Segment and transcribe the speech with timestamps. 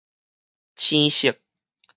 [0.73, 1.37] 青色